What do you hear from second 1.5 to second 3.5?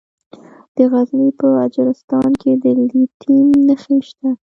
اجرستان کې د لیتیم